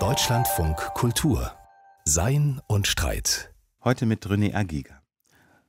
[0.00, 1.52] Deutschlandfunk Kultur
[2.04, 3.54] Sein und Streit.
[3.84, 5.00] Heute mit René Agiga.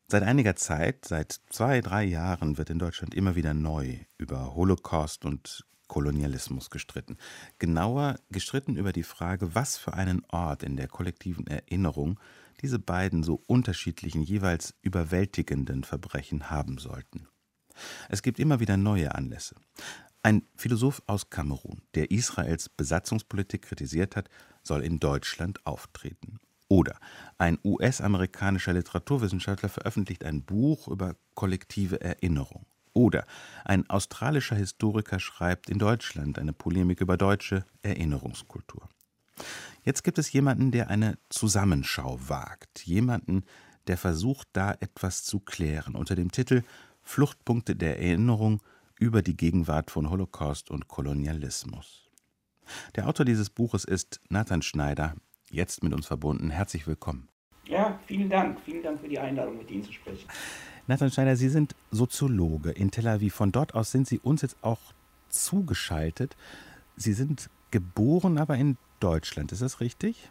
[0.08, 5.24] Seit einiger Zeit, seit zwei, drei Jahren, wird in Deutschland immer wieder neu über Holocaust
[5.24, 7.18] und Kolonialismus gestritten.
[7.60, 12.20] Genauer gestritten über die Frage, was für einen Ort in der kollektiven Erinnerung
[12.60, 17.28] diese beiden so unterschiedlichen, jeweils überwältigenden Verbrechen haben sollten.
[18.10, 19.54] Es gibt immer wieder neue Anlässe.
[20.26, 24.28] Ein Philosoph aus Kamerun, der Israels Besatzungspolitik kritisiert hat,
[24.64, 26.40] soll in Deutschland auftreten.
[26.68, 26.98] Oder
[27.38, 32.66] ein US-amerikanischer Literaturwissenschaftler veröffentlicht ein Buch über kollektive Erinnerung.
[32.94, 33.28] Oder
[33.66, 38.90] ein australischer Historiker schreibt in Deutschland eine Polemik über deutsche Erinnerungskultur.
[39.84, 43.44] Jetzt gibt es jemanden, der eine Zusammenschau wagt, jemanden,
[43.86, 46.64] der versucht, da etwas zu klären, unter dem Titel
[47.04, 48.64] Fluchtpunkte der Erinnerung
[49.00, 52.10] über die Gegenwart von Holocaust und Kolonialismus.
[52.96, 55.16] Der Autor dieses Buches ist Nathan Schneider,
[55.50, 56.50] jetzt mit uns verbunden.
[56.50, 57.28] Herzlich willkommen.
[57.68, 58.60] Ja, vielen Dank.
[58.64, 60.28] Vielen Dank für die Einladung, mit Ihnen zu sprechen.
[60.88, 63.34] Nathan Schneider, Sie sind Soziologe in Tel Aviv.
[63.34, 64.80] Von dort aus sind Sie uns jetzt auch
[65.30, 66.36] zugeschaltet.
[66.96, 69.52] Sie sind geboren, aber in Deutschland.
[69.52, 70.30] Ist das richtig?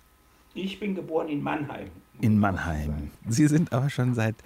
[0.55, 1.89] Ich bin geboren in Mannheim.
[2.21, 3.11] In Mannheim.
[3.29, 4.37] Sie sind aber schon seit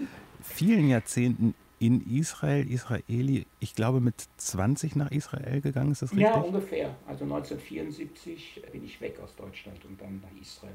[0.43, 6.27] vielen Jahrzehnten in Israel, Israeli, ich glaube mit 20 nach Israel gegangen, ist das richtig?
[6.27, 6.95] Ja, ungefähr.
[7.07, 10.75] Also 1974 bin ich weg aus Deutschland und dann nach Israel.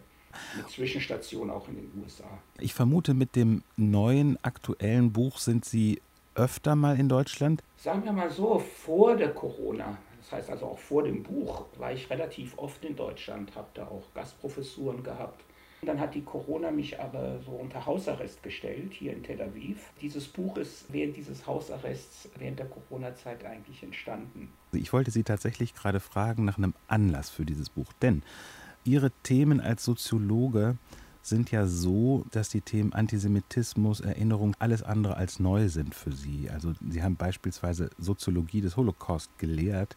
[0.58, 2.28] Mit Zwischenstation auch in den USA.
[2.60, 6.02] Ich vermute, mit dem neuen aktuellen Buch sind Sie
[6.36, 7.62] öfter mal in Deutschland?
[7.78, 11.94] Sagen wir mal so, vor der Corona, das heißt also auch vor dem Buch, war
[11.94, 15.44] ich relativ oft in Deutschland, habe da auch Gastprofessuren gehabt
[15.86, 19.92] dann hat die Corona mich aber so unter Hausarrest gestellt, hier in Tel Aviv.
[20.02, 24.52] Dieses Buch ist während dieses Hausarrests, während der Corona-Zeit eigentlich entstanden.
[24.72, 28.24] Ich wollte Sie tatsächlich gerade fragen nach einem Anlass für dieses Buch, denn
[28.86, 30.78] Ihre Themen als Soziologe
[31.22, 36.50] sind ja so, dass die Themen Antisemitismus, Erinnerung alles andere als neu sind für Sie.
[36.50, 39.96] Also Sie haben beispielsweise Soziologie des Holocaust gelehrt.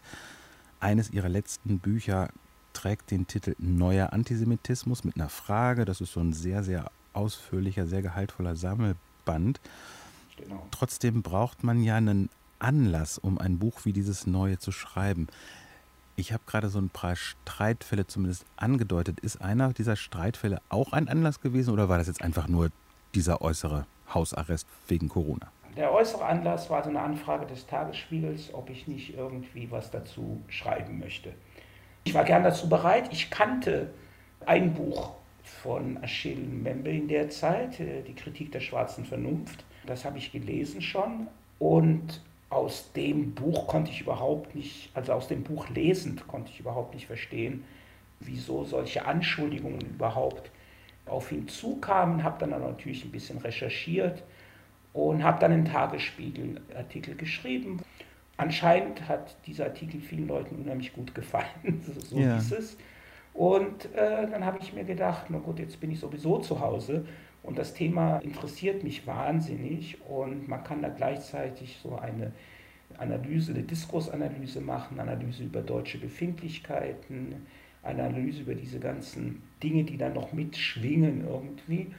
[0.78, 2.28] Eines Ihrer letzten Bücher
[2.76, 5.87] trägt den Titel Neuer Antisemitismus mit einer Frage.
[5.87, 9.60] Das ist so ein sehr, sehr ausführlicher, sehr gehaltvoller Sammelband.
[10.37, 10.66] Genau.
[10.72, 12.28] Trotzdem braucht man ja einen
[12.59, 15.28] Anlass, um ein Buch wie dieses Neue zu schreiben.
[16.16, 19.20] Ich habe gerade so ein paar Streitfälle zumindest angedeutet.
[19.20, 22.70] Ist einer dieser Streitfälle auch ein Anlass gewesen oder war das jetzt einfach nur
[23.15, 25.50] dieser äußere Hausarrest wegen Corona?
[25.76, 30.42] Der äußere Anlass war so eine Anfrage des Tagesspiegels, ob ich nicht irgendwie was dazu
[30.48, 31.32] schreiben möchte.
[32.06, 33.08] Ich war gern dazu bereit.
[33.10, 33.90] Ich kannte
[34.46, 35.10] ein Buch
[35.42, 39.64] von Achille Membe in der Zeit, äh, die Kritik der schwarzen Vernunft.
[39.86, 41.26] Das habe ich gelesen schon.
[41.58, 46.60] Und aus dem Buch konnte ich überhaupt nicht, also aus dem Buch lesend konnte ich
[46.60, 47.64] überhaupt nicht verstehen,
[48.20, 50.52] wieso solche Anschuldigungen überhaupt
[51.06, 52.22] auf ihn zukamen.
[52.22, 54.22] Habe dann natürlich ein bisschen recherchiert
[54.92, 57.82] und habe dann einen Tagesspiegel-Artikel geschrieben.
[58.36, 62.34] Anscheinend hat dieser Artikel vielen Leuten unheimlich gut gefallen, so ja.
[62.34, 62.76] hieß es.
[63.32, 67.04] Und äh, dann habe ich mir gedacht, na gut, jetzt bin ich sowieso zu Hause
[67.42, 72.32] und das Thema interessiert mich wahnsinnig und man kann da gleichzeitig so eine
[72.98, 77.47] Analyse, eine Diskursanalyse machen, Analyse über deutsche Befindlichkeiten,
[77.82, 81.94] eine Analyse über diese ganzen Dinge, die dann noch mitschwingen irgendwie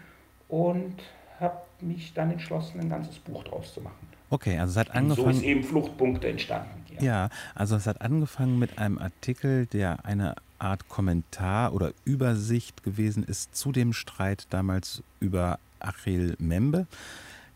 [0.47, 0.95] und
[1.39, 4.07] habe mich dann entschlossen, ein ganzes Buch draus zu machen.
[4.29, 5.33] Okay, also es hat angefangen.
[5.33, 6.69] So ist eben Fluchtpunkte entstanden.
[6.99, 7.01] Ja.
[7.03, 13.23] ja, also es hat angefangen mit einem Artikel, der eine Art Kommentar oder Übersicht gewesen
[13.23, 16.87] ist zu dem Streit damals über Achille Membe.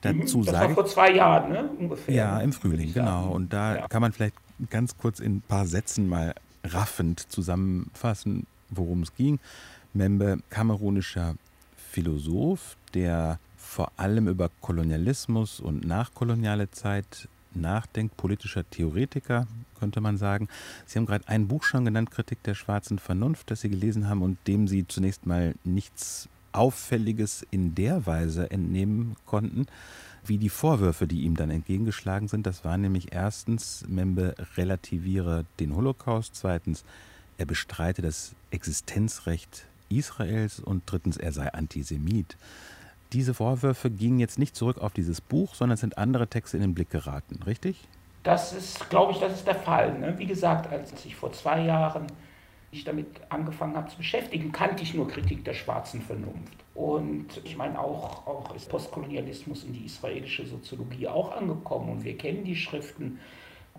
[0.01, 1.69] Dazu mhm, das sage war vor zwei Jahren, ne?
[1.77, 2.13] ungefähr.
[2.13, 3.29] Ja, im Frühling, genau.
[3.29, 3.87] Und da ja.
[3.87, 4.35] kann man vielleicht
[4.69, 6.33] ganz kurz in ein paar Sätzen mal
[6.63, 9.39] raffend zusammenfassen, worum es ging.
[9.93, 11.35] Membe, kamerunischer
[11.91, 13.39] Philosoph, der
[13.71, 19.47] vor allem über Kolonialismus und nachkoloniale Zeit nachdenkt, politischer Theoretiker,
[19.79, 20.49] könnte man sagen.
[20.85, 24.23] Sie haben gerade ein Buch schon genannt, Kritik der schwarzen Vernunft, das Sie gelesen haben
[24.23, 29.67] und dem Sie zunächst mal nichts Auffälliges in der Weise entnehmen konnten,
[30.25, 32.45] wie die Vorwürfe, die ihm dann entgegengeschlagen sind.
[32.45, 36.83] Das war nämlich erstens, Membe relativiere den Holocaust, zweitens,
[37.37, 42.35] er bestreite das Existenzrecht Israels und drittens, er sei Antisemit.
[43.13, 46.73] Diese Vorwürfe gingen jetzt nicht zurück auf dieses Buch, sondern sind andere Texte in den
[46.73, 47.87] Blick geraten, richtig?
[48.23, 49.97] Das ist, glaube ich, das ist der Fall.
[49.97, 50.13] Ne?
[50.17, 52.07] Wie gesagt, als ich vor zwei Jahren
[52.71, 56.53] mich damit angefangen habe zu beschäftigen, kannte ich nur Kritik der schwarzen Vernunft.
[56.73, 62.17] Und ich meine, auch, auch ist Postkolonialismus in die israelische Soziologie auch angekommen und wir
[62.17, 63.19] kennen die Schriften.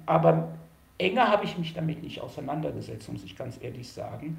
[0.04, 0.52] Aber
[0.98, 4.38] enger habe ich mich damit nicht auseinandergesetzt, muss ich ganz ehrlich sagen.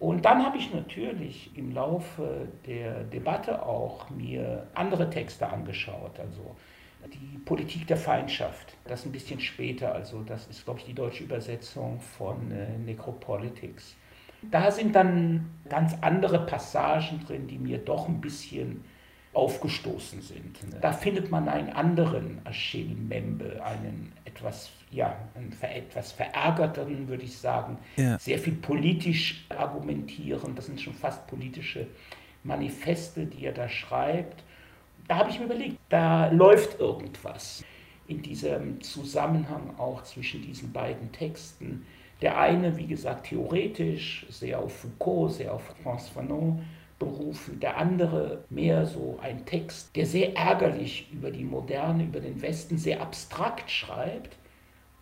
[0.00, 6.56] Und dann habe ich natürlich im Laufe der Debatte auch mir andere Texte angeschaut, also
[7.12, 11.24] die Politik der Feindschaft, das ein bisschen später, also das ist, glaube ich, die deutsche
[11.24, 13.94] Übersetzung von äh, Necropolitics.
[14.50, 18.82] Da sind dann ganz andere Passagen drin, die mir doch ein bisschen
[19.32, 20.58] aufgestoßen sind.
[20.80, 27.38] Da findet man einen anderen Achille Membe, einen etwas, ja, einen etwas verärgerteren, würde ich
[27.38, 28.18] sagen, ja.
[28.18, 30.54] sehr viel politisch argumentieren.
[30.56, 31.86] Das sind schon fast politische
[32.42, 34.42] Manifeste, die er da schreibt.
[35.06, 37.64] Da habe ich mir überlegt, da läuft irgendwas
[38.08, 41.86] in diesem Zusammenhang auch zwischen diesen beiden Texten.
[42.20, 46.64] Der eine, wie gesagt, theoretisch, sehr auf Foucault, sehr auf François Fanon
[47.00, 52.40] berufen, der andere mehr so ein Text, der sehr ärgerlich über die Moderne, über den
[52.40, 54.36] Westen, sehr abstrakt schreibt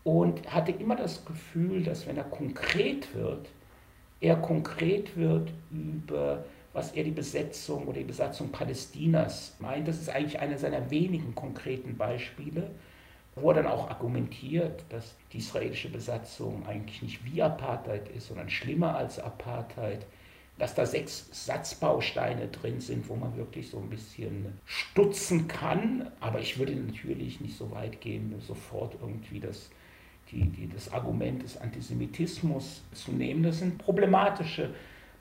[0.05, 3.51] und hatte immer das Gefühl, dass wenn er konkret wird,
[4.21, 9.89] er konkret wird über was er die Besetzung oder die Besatzung Palästinas meint.
[9.89, 12.71] Das ist eigentlich einer seiner wenigen konkreten Beispiele,
[13.35, 18.49] wo er dann auch argumentiert, dass die israelische Besatzung eigentlich nicht wie Apartheid ist, sondern
[18.49, 20.07] schlimmer als Apartheid
[20.59, 26.11] dass da sechs Satzbausteine drin sind, wo man wirklich so ein bisschen stutzen kann.
[26.21, 29.71] Aber ich würde natürlich nicht so weit gehen, sofort irgendwie das,
[30.31, 33.45] die, die, das Argument des Antisemitismus zu nehmen.
[33.45, 34.75] Das sind problematische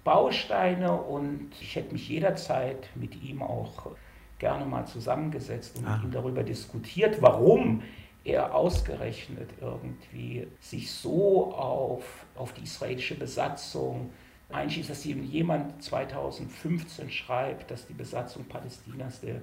[0.03, 3.91] Bausteine und ich hätte mich jederzeit mit ihm auch
[4.39, 5.97] gerne mal zusammengesetzt und ah.
[5.97, 7.83] mit ihm darüber diskutiert, warum
[8.23, 14.11] er ausgerechnet irgendwie sich so auf, auf die israelische Besatzung
[14.49, 19.41] einschließt, dass jemand 2015 schreibt, dass die Besatzung Palästinas der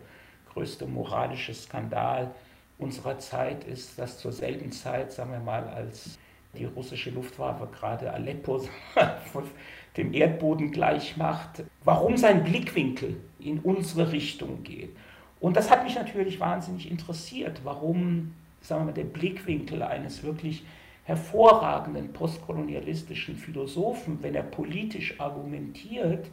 [0.52, 2.30] größte moralische Skandal
[2.78, 6.18] unserer Zeit ist, dass zur selben Zeit, sagen wir mal, als
[6.56, 8.62] die russische Luftwaffe gerade Aleppo
[9.96, 14.96] dem Erdboden gleich macht, warum sein Blickwinkel in unsere Richtung geht.
[15.40, 18.32] Und das hat mich natürlich wahnsinnig interessiert, warum
[18.64, 20.64] sagen wir mal, der Blickwinkel eines wirklich
[21.04, 26.26] hervorragenden postkolonialistischen Philosophen, wenn er politisch argumentiert,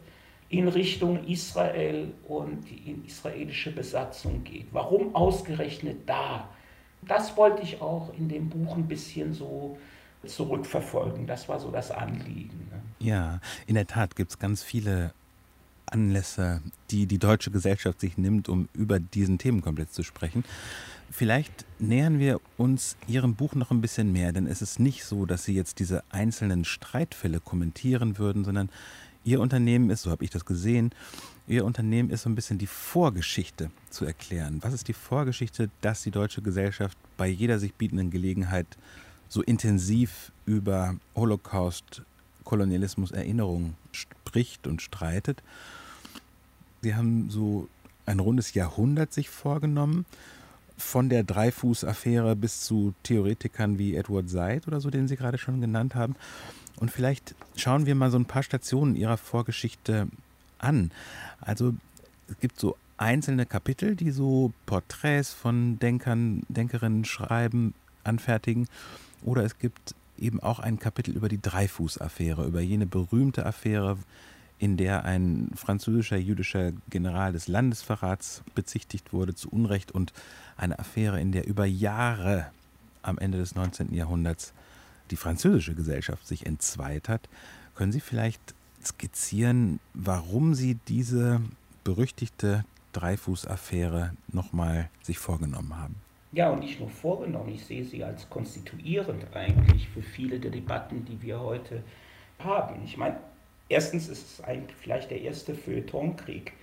[0.49, 4.67] in Richtung Israel und die israelische Besatzung geht.
[4.71, 6.49] Warum ausgerechnet da?
[7.07, 9.77] Das wollte ich auch in dem Buch ein bisschen so
[10.25, 11.25] zurückverfolgen.
[11.25, 12.67] Das war so das Anliegen.
[12.69, 12.81] Ne?
[12.99, 15.13] Ja, in der Tat gibt es ganz viele
[15.85, 20.43] Anlässe, die die deutsche Gesellschaft sich nimmt, um über diesen Themenkomplex zu sprechen.
[21.11, 25.25] Vielleicht nähern wir uns Ihrem Buch noch ein bisschen mehr, denn es ist nicht so,
[25.25, 28.69] dass Sie jetzt diese einzelnen Streitfälle kommentieren würden, sondern
[29.25, 30.91] Ihr Unternehmen ist, so habe ich das gesehen,
[31.47, 34.59] Ihr Unternehmen ist so ein bisschen die Vorgeschichte zu erklären.
[34.61, 38.67] Was ist die Vorgeschichte, dass die deutsche Gesellschaft bei jeder sich bietenden Gelegenheit
[39.27, 42.03] so intensiv über Holocaust,
[42.45, 45.43] Kolonialismus, Erinnerung spricht und streitet?
[46.81, 47.67] Sie haben so
[48.05, 50.05] ein rundes Jahrhundert sich vorgenommen
[50.81, 55.61] von der Dreifuß-Affäre bis zu Theoretikern wie Edward Said oder so, den Sie gerade schon
[55.61, 56.15] genannt haben.
[56.77, 60.07] Und vielleicht schauen wir mal so ein paar Stationen Ihrer Vorgeschichte
[60.57, 60.91] an.
[61.39, 61.73] Also
[62.27, 67.73] es gibt so einzelne Kapitel, die so Porträts von Denkern, Denkerinnen schreiben,
[68.03, 68.67] anfertigen.
[69.23, 73.97] Oder es gibt eben auch ein Kapitel über die Dreifuß-Affäre, über jene berühmte Affäre,
[74.61, 80.13] in der ein französischer jüdischer General des Landesverrats bezichtigt wurde zu Unrecht und
[80.55, 82.45] eine Affäre, in der über Jahre
[83.01, 83.91] am Ende des 19.
[83.95, 84.53] Jahrhunderts
[85.09, 87.27] die französische Gesellschaft sich entzweit hat.
[87.73, 88.53] Können Sie vielleicht
[88.83, 91.41] skizzieren, warum Sie diese
[91.83, 92.63] berüchtigte
[92.93, 95.95] Dreifuß-Affäre nochmal sich vorgenommen haben?
[96.33, 101.03] Ja, und nicht nur vorgenommen, ich sehe sie als konstituierend eigentlich für viele der Debatten,
[101.03, 101.81] die wir heute
[102.37, 102.83] haben.
[102.85, 103.17] Ich meine,
[103.71, 106.53] erstens ist es eigentlich vielleicht der erste Feuilletonkrieg,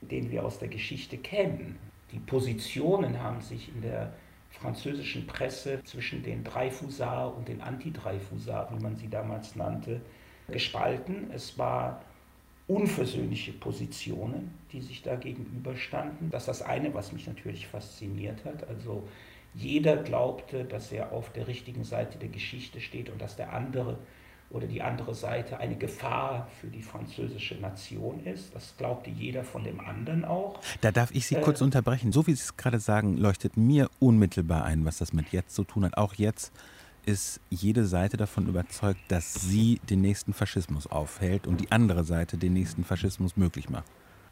[0.00, 1.78] den wir aus der Geschichte kennen.
[2.12, 4.12] Die Positionen haben sich in der
[4.50, 10.00] französischen Presse zwischen den Dreyfusards und den Anti-Dreyfusards, wie man sie damals nannte,
[10.48, 11.30] gespalten.
[11.32, 12.02] Es war
[12.66, 16.30] unversöhnliche Positionen, die sich da gegenüberstanden.
[16.30, 18.68] Das ist das eine, was mich natürlich fasziniert hat.
[18.68, 19.08] Also
[19.54, 23.98] jeder glaubte, dass er auf der richtigen Seite der Geschichte steht und dass der andere
[24.50, 28.54] oder die andere Seite eine Gefahr für die französische Nation ist.
[28.54, 30.60] Das glaubte jeder von dem anderen auch.
[30.80, 32.12] Da darf ich Sie äh, kurz unterbrechen.
[32.12, 35.64] So wie Sie es gerade sagen, leuchtet mir unmittelbar ein, was das mit jetzt zu
[35.64, 35.98] tun hat.
[35.98, 36.52] Auch jetzt
[37.04, 42.36] ist jede Seite davon überzeugt, dass sie den nächsten Faschismus aufhält und die andere Seite
[42.36, 43.86] den nächsten Faschismus möglich macht.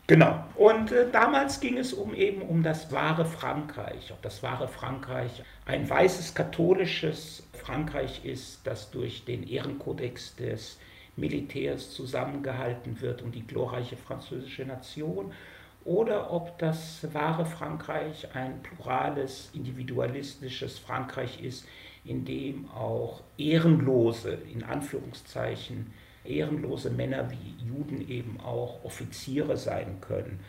[0.07, 0.45] Genau.
[0.55, 4.13] Und äh, damals ging es um eben um das wahre Frankreich.
[4.13, 10.79] Ob das wahre Frankreich ein weißes katholisches Frankreich ist, das durch den Ehrenkodex des
[11.17, 15.33] Militärs zusammengehalten wird und die glorreiche französische Nation,
[15.85, 21.67] oder ob das wahre Frankreich ein plurales, individualistisches Frankreich ist,
[22.05, 25.93] in dem auch ehrenlose, in Anführungszeichen,
[26.29, 30.41] ehrenlose Männer wie Juden eben auch Offiziere sein können.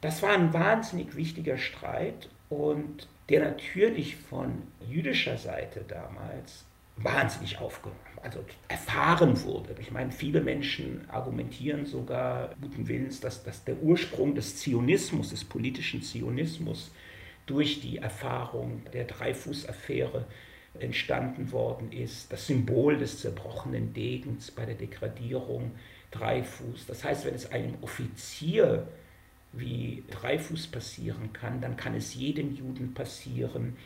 [0.00, 6.64] Das war ein wahnsinnig wichtiger Streit und der natürlich von jüdischer Seite damals
[6.96, 9.74] wahnsinnig aufgenommen, also erfahren wurde.
[9.80, 15.44] Ich meine, viele Menschen argumentieren sogar guten Willens, dass, dass der Ursprung des Zionismus, des
[15.44, 16.92] politischen Zionismus,
[17.46, 20.26] durch die Erfahrung der Dreifuß-Affäre
[20.78, 25.72] entstanden worden ist, das Symbol des zerbrochenen Degens bei der Degradierung
[26.12, 26.86] Dreifuß.
[26.86, 28.86] Das heißt, wenn es einem Offizier
[29.52, 33.76] wie Dreifuß passieren kann, dann kann es jedem Juden passieren.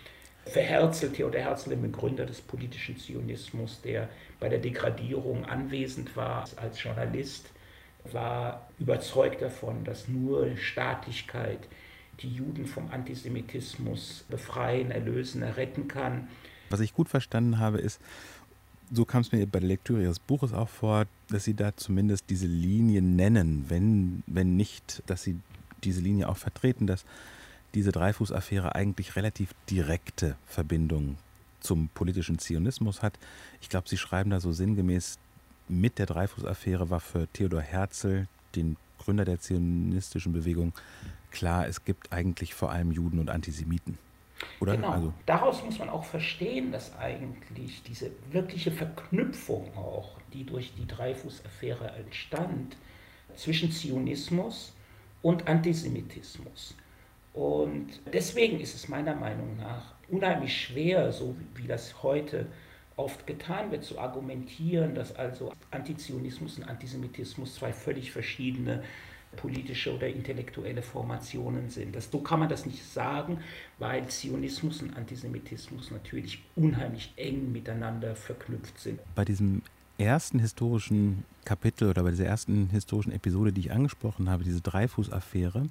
[0.45, 6.49] Für Herzl, Theodor Herzl, dem Begründer des politischen Zionismus, der bei der Degradierung anwesend war
[6.57, 7.51] als Journalist,
[8.13, 11.67] war überzeugt davon, dass nur Staatlichkeit
[12.21, 16.29] die Juden vom Antisemitismus befreien, erlösen, erretten kann.
[16.71, 18.01] Was ich gut verstanden habe, ist,
[18.93, 22.25] so kam es mir bei der Lektüre Ihres Buches auch vor, dass Sie da zumindest
[22.31, 25.39] diese Linie nennen, wenn, wenn nicht, dass Sie
[25.83, 27.05] diese Linie auch vertreten, dass
[27.75, 31.19] diese Dreifuß-Affäre eigentlich relativ direkte Verbindungen
[31.61, 33.19] zum politischen Zionismus hat.
[33.61, 35.19] Ich glaube, Sie schreiben da so sinngemäß,
[35.69, 40.73] mit der Dreifuß-Affäre war für Theodor Herzl, den Gründer der zionistischen Bewegung,
[41.31, 43.99] klar, es gibt eigentlich vor allem Juden und Antisemiten.
[44.61, 44.77] Oder?
[44.77, 44.91] Genau.
[44.91, 45.13] Also.
[45.25, 51.93] Daraus muss man auch verstehen, dass eigentlich diese wirkliche Verknüpfung auch, die durch die Dreifuß-Affäre
[51.93, 52.77] entstand,
[53.35, 54.75] zwischen Zionismus
[55.23, 56.75] und Antisemitismus.
[57.35, 62.47] Und deswegen ist es meiner Meinung nach unheimlich schwer, so wie das heute
[62.97, 68.83] oft getan wird, zu argumentieren, dass also Antizionismus und Antisemitismus zwei völlig verschiedene
[69.37, 71.95] politische oder intellektuelle Formationen sind.
[71.95, 73.39] Das, so kann man das nicht sagen,
[73.79, 79.01] weil Zionismus und Antisemitismus natürlich unheimlich eng miteinander verknüpft sind.
[79.15, 79.63] Bei diesem
[79.99, 85.67] ersten historischen Kapitel oder bei dieser ersten historischen Episode, die ich angesprochen habe, diese Dreifuß-Affäre,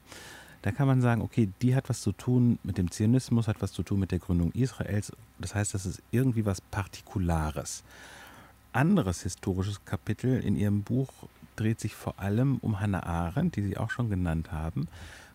[0.62, 3.72] da kann man sagen, okay, die hat was zu tun mit dem Zionismus, hat was
[3.72, 5.12] zu tun mit der Gründung Israels.
[5.38, 7.84] Das heißt, das ist irgendwie was Partikulares.
[8.74, 11.10] Anderes historisches Kapitel in Ihrem Buch
[11.56, 14.88] dreht sich vor allem um Hannah Arendt, die Sie auch schon genannt haben.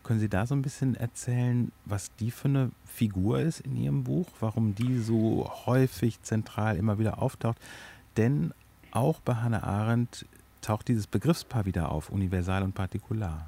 [0.03, 4.05] Können Sie da so ein bisschen erzählen, was die für eine Figur ist in Ihrem
[4.05, 7.59] Buch, warum die so häufig zentral immer wieder auftaucht?
[8.17, 8.53] Denn
[8.91, 10.27] auch bei Hannah Arendt
[10.63, 13.47] taucht dieses Begriffspaar wieder auf, universal und partikular.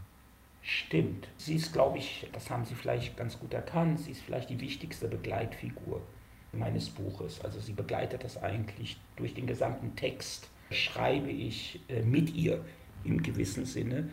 [0.63, 1.29] Stimmt.
[1.39, 4.61] Sie ist, glaube ich, das haben Sie vielleicht ganz gut erkannt, sie ist vielleicht die
[4.61, 6.01] wichtigste Begleitfigur
[6.53, 7.41] meines Buches.
[7.41, 12.65] Also sie begleitet das eigentlich durch den gesamten Text schreibe ich äh, mit ihr
[13.05, 14.09] im gewissen Sinne.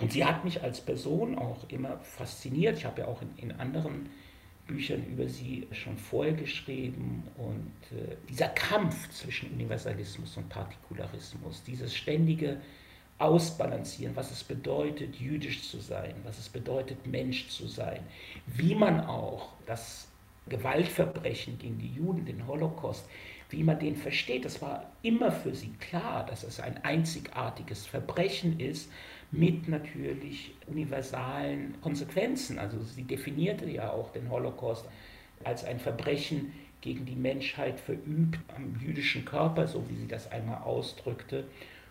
[0.00, 2.78] Und sie hat mich als Person auch immer fasziniert.
[2.78, 4.08] Ich habe ja auch in, in anderen
[4.66, 7.24] Büchern über sie schon vorher geschrieben.
[7.36, 12.60] Und äh, dieser Kampf zwischen Universalismus und Partikularismus, dieses ständige
[13.18, 18.00] Ausbalancieren, was es bedeutet, jüdisch zu sein, was es bedeutet, Mensch zu sein,
[18.46, 20.06] wie man auch das
[20.48, 23.08] Gewaltverbrechen gegen die Juden, den Holocaust,
[23.50, 24.44] wie man den versteht.
[24.44, 28.90] Es war immer für sie klar, dass es ein einzigartiges Verbrechen ist
[29.30, 32.58] mit natürlich universalen Konsequenzen.
[32.58, 34.86] Also sie definierte ja auch den Holocaust
[35.44, 40.62] als ein Verbrechen gegen die Menschheit verübt am jüdischen Körper, so wie sie das einmal
[40.62, 41.44] ausdrückte.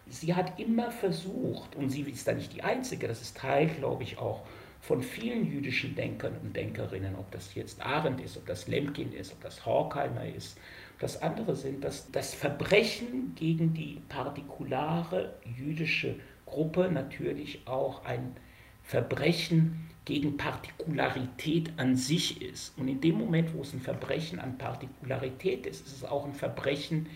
[0.10, 4.04] Sie hat immer versucht, und sie ist da nicht die Einzige, das ist Teil, glaube
[4.04, 4.44] ich, auch
[4.88, 9.34] von vielen jüdischen Denkern und Denkerinnen, ob das jetzt Arendt ist, ob das Lemkin ist,
[9.34, 10.58] ob das Horkheimer ist,
[11.00, 16.16] das andere sind, dass das Verbrechen gegen die partikulare jüdische
[16.46, 18.38] Gruppe natürlich auch ein
[18.82, 22.78] Verbrechen gegen Partikularität an sich ist.
[22.78, 26.34] Und in dem Moment, wo es ein Verbrechen an Partikularität ist, ist es auch ein
[26.34, 27.08] Verbrechen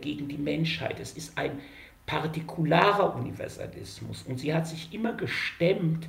[0.00, 1.00] gegen die Menschheit.
[1.00, 1.58] Es ist ein
[2.06, 4.22] partikularer Universalismus.
[4.22, 6.08] Und sie hat sich immer gestemmt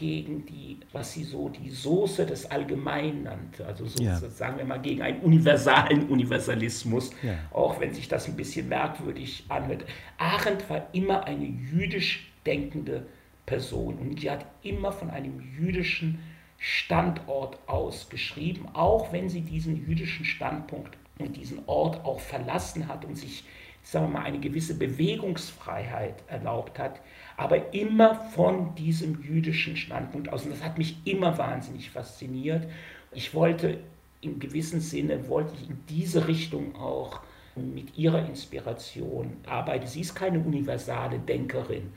[0.00, 4.16] gegen die, was sie so die Soße des Allgemeinen nannte, also so, ja.
[4.16, 7.34] sagen wir mal gegen einen universalen Universalismus, ja.
[7.52, 9.84] auch wenn sich das ein bisschen merkwürdig anhört.
[10.16, 13.06] Arendt war immer eine jüdisch denkende
[13.44, 16.18] Person und sie hat immer von einem jüdischen
[16.56, 23.04] Standort aus geschrieben, auch wenn sie diesen jüdischen Standpunkt und diesen Ort auch verlassen hat
[23.04, 23.44] und sich
[23.82, 27.00] sagen wir mal, eine gewisse Bewegungsfreiheit erlaubt hat,
[27.36, 30.44] aber immer von diesem jüdischen Standpunkt aus.
[30.44, 32.68] Und das hat mich immer wahnsinnig fasziniert.
[33.12, 33.78] Ich wollte
[34.20, 37.20] in gewissem Sinne, wollte ich in diese Richtung auch
[37.56, 39.86] mit ihrer Inspiration arbeiten.
[39.86, 41.92] Sie ist keine universale Denkerin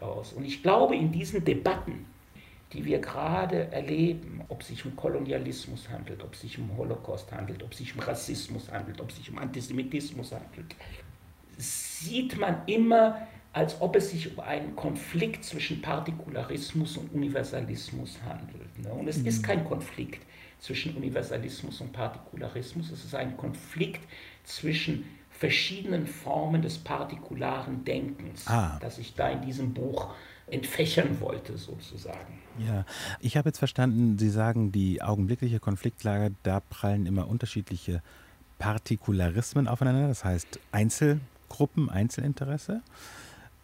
[0.00, 0.32] aus.
[0.32, 2.06] Und ich glaube, in diesen Debatten,
[2.72, 7.30] die wir gerade erleben, ob es sich um Kolonialismus handelt, ob es sich um Holocaust
[7.32, 10.74] handelt, ob es sich um Rassismus handelt, ob es sich um Antisemitismus handelt,
[11.58, 18.78] sieht man immer, als ob es sich um einen Konflikt zwischen Partikularismus und Universalismus handelt.
[18.78, 18.92] Ne?
[18.92, 19.26] Und es mhm.
[19.26, 20.22] ist kein Konflikt
[20.58, 24.00] zwischen Universalismus und Partikularismus, es ist ein Konflikt
[24.44, 28.78] zwischen verschiedenen Formen des partikularen Denkens, ah.
[28.80, 30.14] das ich da in diesem Buch
[30.46, 32.40] entfächern wollte, sozusagen.
[32.58, 32.84] Ja,
[33.20, 38.02] ich habe jetzt verstanden, Sie sagen, die augenblickliche Konfliktlage, da prallen immer unterschiedliche
[38.58, 40.60] Partikularismen aufeinander, das heißt
[41.54, 42.82] Einzelgruppen, Einzelinteresse.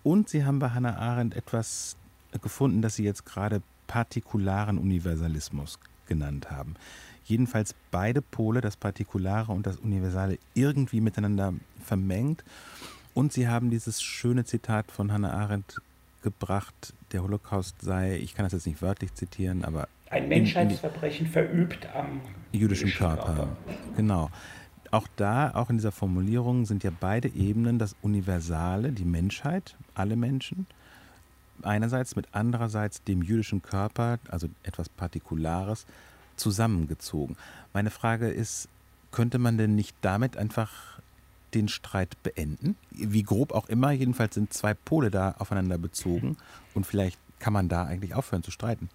[0.03, 1.97] Und Sie haben bei Hannah Arendt etwas
[2.41, 6.75] gefunden, das Sie jetzt gerade partikularen Universalismus genannt haben.
[7.25, 11.53] Jedenfalls beide Pole, das Partikulare und das Universale, irgendwie miteinander
[11.85, 12.45] vermengt.
[13.15, 15.81] Und Sie haben dieses schöne Zitat von Hannah Arendt
[16.23, 19.89] gebracht, der Holocaust sei, ich kann das jetzt nicht wörtlich zitieren, aber.
[20.11, 22.21] Ein Menschheitsverbrechen verübt am
[22.53, 23.35] jüdischen, jüdischen Körper.
[23.35, 23.57] Körper.
[23.97, 24.31] Genau.
[24.91, 30.17] Auch da, auch in dieser Formulierung sind ja beide Ebenen das Universale, die Menschheit, alle
[30.17, 30.67] Menschen,
[31.63, 35.87] einerseits mit andererseits dem jüdischen Körper, also etwas Partikulares,
[36.37, 37.37] zusammengezogen.
[37.73, 38.69] Meine Frage ist,
[39.13, 41.01] könnte man denn nicht damit einfach
[41.55, 42.77] den Streit beenden?
[42.91, 46.37] Wie grob auch immer, jedenfalls sind zwei Pole da aufeinander bezogen
[46.75, 48.89] und vielleicht kann man da eigentlich aufhören zu streiten.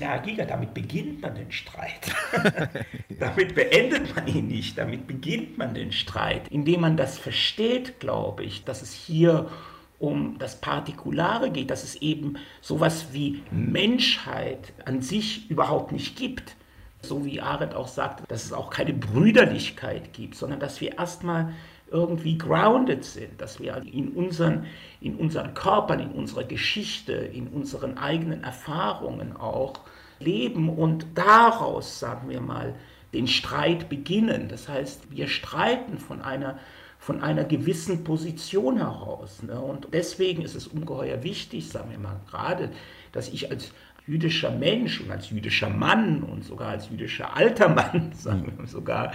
[0.00, 2.12] Ja, Giga, damit beginnt man den Streit.
[3.18, 8.44] damit beendet man ihn nicht, damit beginnt man den Streit, indem man das versteht, glaube
[8.44, 9.50] ich, dass es hier
[9.98, 16.54] um das Partikulare geht, dass es eben sowas wie Menschheit an sich überhaupt nicht gibt.
[17.02, 21.52] So wie Arendt auch sagt, dass es auch keine Brüderlichkeit gibt, sondern dass wir erstmal
[21.90, 24.66] irgendwie grounded sind, dass wir in unseren,
[25.00, 29.74] in unseren Körpern, in unserer Geschichte, in unseren eigenen Erfahrungen auch
[30.18, 32.74] leben und daraus, sagen wir mal,
[33.12, 34.48] den Streit beginnen.
[34.48, 36.58] Das heißt, wir streiten von einer,
[36.98, 39.42] von einer gewissen Position heraus.
[39.42, 39.58] Ne?
[39.60, 42.70] Und deswegen ist es ungeheuer wichtig, sagen wir mal gerade,
[43.12, 43.72] dass ich als
[44.06, 49.12] jüdischer Mensch und als jüdischer Mann und sogar als jüdischer alter Mann, sagen wir sogar,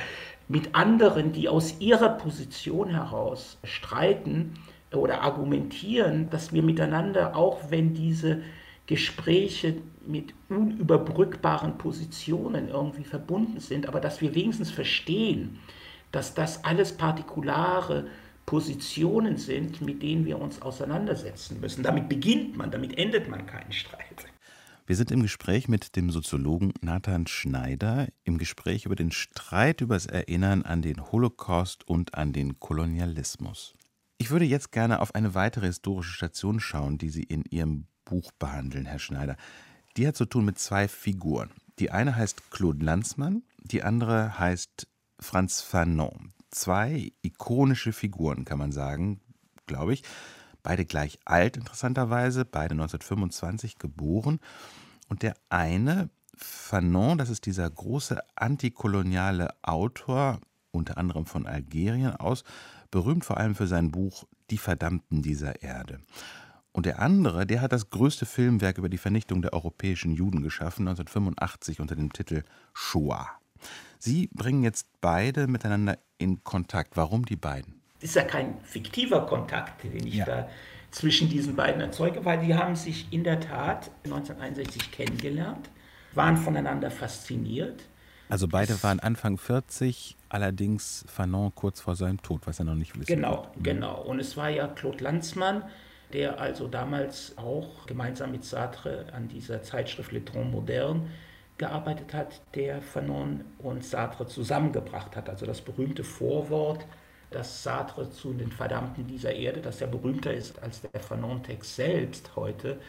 [0.48, 4.54] mit anderen, die aus ihrer Position heraus streiten
[4.94, 8.42] oder argumentieren, dass wir miteinander, auch wenn diese
[8.86, 9.76] Gespräche
[10.06, 15.60] mit unüberbrückbaren Positionen irgendwie verbunden sind, aber dass wir wenigstens verstehen,
[16.12, 18.08] dass das alles partikulare
[18.46, 21.82] Positionen sind, mit denen wir uns auseinandersetzen müssen.
[21.82, 24.33] Damit beginnt man, damit endet man keinen Streit.
[24.86, 29.96] Wir sind im Gespräch mit dem Soziologen Nathan Schneider, im Gespräch über den Streit über
[29.96, 33.76] das Erinnern an den Holocaust und an den Kolonialismus.
[34.18, 38.34] Ich würde jetzt gerne auf eine weitere historische Station schauen, die Sie in Ihrem Buch
[38.34, 39.38] behandeln, Herr Schneider.
[39.96, 41.52] Die hat zu tun mit zwei Figuren.
[41.80, 46.34] Die eine heißt Claude Lanzmann, die andere heißt Franz Fanon.
[46.52, 49.22] Zwei ikonische Figuren, kann man sagen,
[49.66, 50.04] glaube ich.
[50.64, 54.40] Beide gleich alt, interessanterweise, beide 1925 geboren.
[55.10, 60.40] Und der eine, Fanon, das ist dieser große antikoloniale Autor,
[60.72, 62.44] unter anderem von Algerien aus,
[62.90, 66.00] berühmt vor allem für sein Buch Die Verdammten dieser Erde.
[66.72, 70.88] Und der andere, der hat das größte Filmwerk über die Vernichtung der europäischen Juden geschaffen,
[70.88, 73.30] 1985 unter dem Titel Shoah.
[74.00, 76.98] Sie bringen jetzt beide miteinander in Kontakt.
[76.98, 77.83] Warum die beiden?
[78.04, 80.26] Ist ja kein fiktiver Kontakt, den ich ja.
[80.26, 80.50] da
[80.92, 85.70] zwischen diesen beiden erzeuge, weil die haben sich in der Tat 1961 kennengelernt,
[86.14, 87.82] waren voneinander fasziniert.
[88.30, 92.98] Also beide waren Anfang 40, allerdings Fanon kurz vor seinem Tod, was er noch nicht
[92.98, 93.58] wissen Genau, wird.
[93.58, 93.64] Mhm.
[93.64, 94.02] genau.
[94.02, 95.64] Und es war ja Claude Lanzmann,
[96.14, 101.08] der also damals auch gemeinsam mit Sartre an dieser Zeitschrift Le Tron Moderne
[101.58, 105.30] gearbeitet hat, der Fanon und Sartre zusammengebracht hat.
[105.30, 106.86] Also das berühmte Vorwort
[107.34, 112.36] dass Sartre zu den Verdammten dieser Erde, das ja berühmter ist als der Fanon-Text selbst
[112.36, 112.80] heute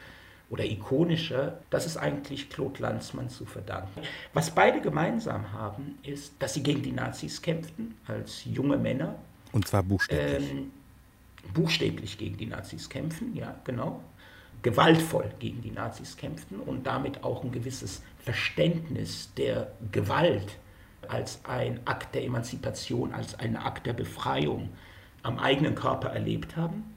[0.50, 4.02] oder ikonischer, das ist eigentlich Claude Lanzmann zu verdanken.
[4.34, 9.16] Was beide gemeinsam haben, ist, dass sie gegen die Nazis kämpften, als junge Männer.
[9.52, 10.50] Und zwar buchstäblich.
[10.50, 10.70] Ähm,
[11.54, 14.02] buchstäblich gegen die Nazis kämpfen, ja, genau.
[14.62, 20.56] Gewaltvoll gegen die Nazis kämpften und damit auch ein gewisses Verständnis der Gewalt
[21.10, 24.70] als ein Akt der Emanzipation, als ein Akt der Befreiung
[25.22, 26.94] am eigenen Körper erlebt haben.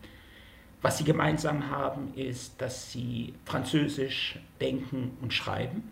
[0.82, 5.92] Was sie gemeinsam haben, ist, dass sie Französisch denken und schreiben,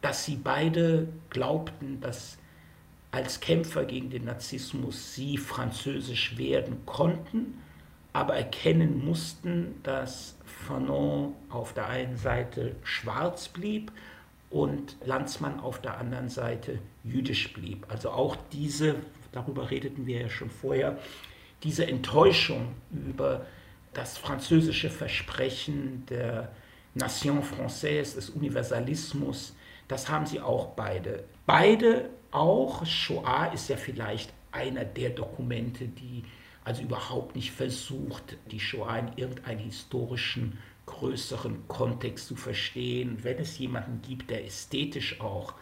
[0.00, 2.38] dass sie beide glaubten, dass
[3.10, 7.60] als Kämpfer gegen den Narzissmus sie französisch werden konnten,
[8.12, 13.92] aber erkennen mussten, dass Fanon auf der einen Seite schwarz blieb
[14.54, 17.86] und Landsmann auf der anderen Seite jüdisch blieb.
[17.88, 18.94] Also auch diese,
[19.32, 20.96] darüber redeten wir ja schon vorher,
[21.64, 23.46] diese Enttäuschung über
[23.94, 26.52] das französische Versprechen der
[26.94, 29.56] Nation Française, des Universalismus,
[29.88, 31.24] das haben sie auch beide.
[31.46, 36.22] Beide auch, Shoah ist ja vielleicht einer der Dokumente, die
[36.62, 43.18] also überhaupt nicht versucht, die Shoah in irgendeinen historischen größeren Kontext zu verstehen.
[43.22, 45.54] Wenn es jemanden gibt, der ästhetisch auch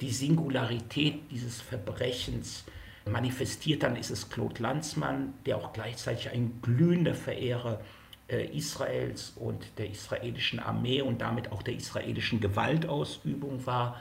[0.00, 2.64] die Singularität dieses Verbrechens
[3.06, 7.80] manifestiert, dann ist es Claude Lanzmann, der auch gleichzeitig ein glühender Verehrer
[8.28, 14.00] äh, Israels und der israelischen Armee und damit auch der israelischen Gewaltausübung war.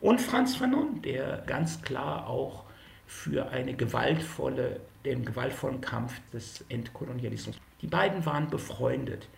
[0.00, 2.64] Und Franz Fanon, der ganz klar auch
[3.06, 7.56] für eine gewaltvolle, den gewaltvollen Kampf des Entkolonialismus.
[7.82, 9.28] Die beiden waren befreundet.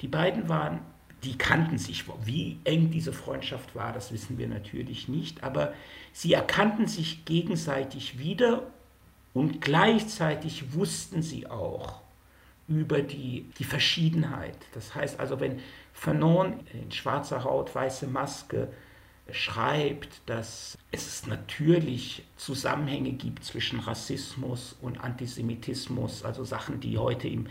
[0.00, 0.80] Die beiden waren,
[1.24, 2.04] die kannten sich.
[2.24, 5.72] Wie eng diese Freundschaft war, das wissen wir natürlich nicht, aber
[6.12, 8.62] sie erkannten sich gegenseitig wieder
[9.34, 12.00] und gleichzeitig wussten sie auch
[12.68, 14.56] über die, die Verschiedenheit.
[14.74, 15.60] Das heißt also, wenn
[15.92, 18.68] Fanon in schwarzer Haut, weiße Maske
[19.30, 27.46] schreibt, dass es natürlich Zusammenhänge gibt zwischen Rassismus und Antisemitismus, also Sachen, die heute im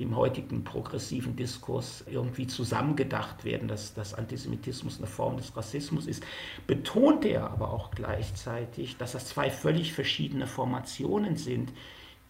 [0.00, 6.24] im heutigen progressiven Diskurs irgendwie zusammengedacht werden, dass, dass Antisemitismus eine Form des Rassismus ist,
[6.66, 11.72] betont er aber auch gleichzeitig, dass das zwei völlig verschiedene Formationen sind,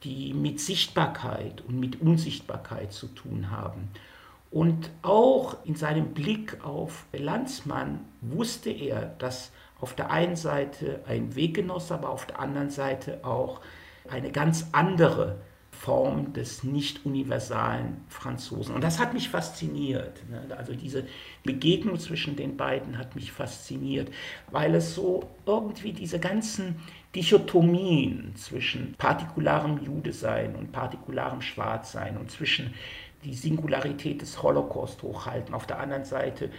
[0.03, 3.89] die mit Sichtbarkeit und mit Unsichtbarkeit zu tun haben.
[4.51, 11.37] Und auch in seinem Blick auf Landsmann wusste er, dass auf der einen Seite ein
[11.37, 13.61] Weggenosse, aber auf der anderen Seite auch
[14.09, 15.39] eine ganz andere
[15.81, 18.75] Form des nicht universalen Franzosen.
[18.75, 20.21] Und das hat mich fasziniert.
[20.29, 20.55] Ne?
[20.55, 21.05] Also diese
[21.43, 24.11] Begegnung zwischen den beiden hat mich fasziniert,
[24.51, 26.77] weil es so irgendwie diese ganzen
[27.15, 32.75] Dichotomien zwischen partikularem Judesein und partikularem Schwarzsein und zwischen
[33.25, 36.51] die Singularität des Holocaust hochhalten, auf der anderen Seite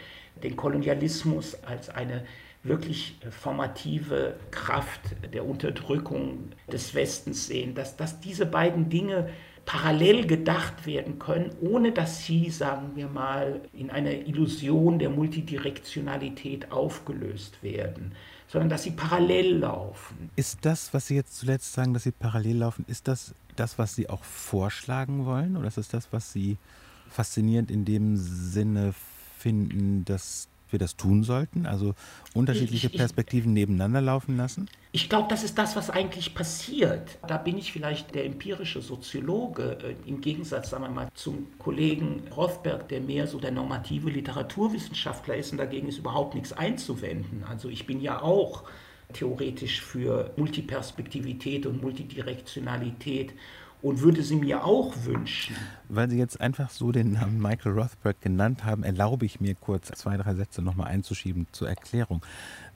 [0.42, 2.26] den Kolonialismus als eine
[2.64, 5.02] wirklich formative Kraft
[5.34, 9.30] der Unterdrückung des Westens sehen, dass, dass diese beiden Dinge
[9.66, 16.72] parallel gedacht werden können, ohne dass sie, sagen wir mal, in einer Illusion der Multidirektionalität
[16.72, 18.14] aufgelöst werden,
[18.48, 20.30] sondern dass sie parallel laufen.
[20.36, 23.96] Ist das, was Sie jetzt zuletzt sagen, dass sie parallel laufen, ist das das, was
[23.96, 26.58] Sie auch vorschlagen wollen oder ist das das, was Sie
[27.10, 28.94] faszinierend in dem Sinne
[29.38, 31.66] finden, dass wir das tun sollten?
[31.66, 31.94] Also
[32.34, 34.70] unterschiedliche ich, ich, Perspektiven nebeneinander laufen lassen?
[34.92, 37.18] Ich glaube, das ist das, was eigentlich passiert.
[37.28, 42.24] Da bin ich vielleicht der empirische Soziologe, äh, im Gegensatz, sagen wir mal, zum Kollegen
[42.36, 47.44] Rothberg, der mehr so der normative Literaturwissenschaftler ist und dagegen ist überhaupt nichts einzuwenden.
[47.48, 48.64] Also ich bin ja auch
[49.14, 53.34] theoretisch für Multiperspektivität und Multidirektionalität
[53.82, 55.56] und würde sie mir auch wünschen.
[55.90, 59.88] Weil Sie jetzt einfach so den Namen Michael Rothberg genannt haben, erlaube ich mir kurz
[59.88, 62.24] zwei, drei Sätze nochmal einzuschieben zur Erklärung.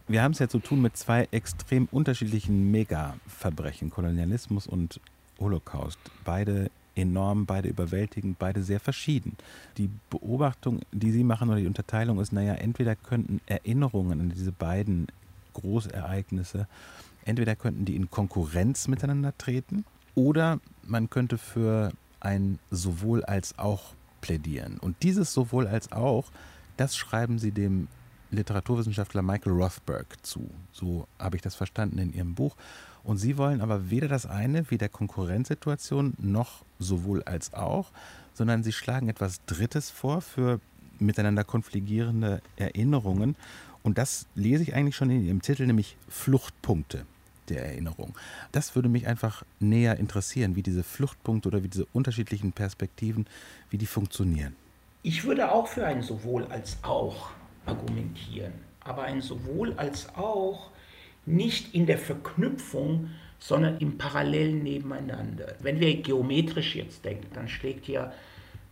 [0.08, 5.00] Wir haben es ja zu tun mit zwei extrem unterschiedlichen Mega-Verbrechen, Kolonialismus und
[5.40, 6.00] Holocaust.
[6.24, 9.36] Beide enorm, beide überwältigend, beide sehr verschieden.
[9.78, 14.52] Die Beobachtung, die Sie machen oder die Unterteilung ist, naja, entweder könnten Erinnerungen an diese
[14.52, 15.08] beiden
[15.54, 16.68] Großereignisse,
[17.26, 23.94] entweder könnten die in Konkurrenz miteinander treten oder man könnte für ein sowohl als auch
[24.22, 24.80] plädieren.
[24.80, 26.32] Und dieses sowohl als auch,
[26.78, 27.88] das schreiben sie dem
[28.32, 30.50] Literaturwissenschaftler Michael Rothberg zu.
[30.72, 32.56] So habe ich das verstanden in ihrem Buch.
[33.04, 37.92] Und sie wollen aber weder das eine wie der Konkurrenzsituation noch sowohl als auch,
[38.34, 40.60] sondern sie schlagen etwas Drittes vor für
[40.98, 43.36] miteinander konfligierende Erinnerungen.
[43.84, 47.06] Und das lese ich eigentlich schon in ihrem Titel, nämlich Fluchtpunkte
[47.50, 48.18] der Erinnerung.
[48.52, 53.26] Das würde mich einfach näher interessieren, wie diese Fluchtpunkte oder wie diese unterschiedlichen Perspektiven,
[53.70, 54.56] wie die funktionieren.
[55.04, 57.30] Ich würde auch für ein sowohl als auch
[57.66, 60.72] argumentieren, aber ein sowohl als auch
[61.26, 65.56] nicht in der Verknüpfung, sondern im parallelen Nebeneinander.
[65.60, 68.12] Wenn wir geometrisch jetzt denken, dann schlägt ja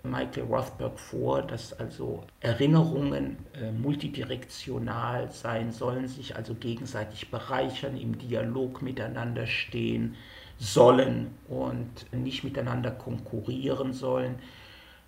[0.04, 8.18] Michael Rothberg vor, dass also Erinnerungen äh, multidirektional sein sollen, sich also gegenseitig bereichern, im
[8.18, 10.16] Dialog miteinander stehen,
[10.60, 14.36] sollen und nicht miteinander konkurrieren sollen.